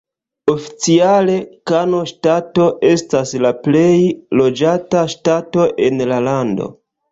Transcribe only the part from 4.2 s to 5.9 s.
loĝata ŝtato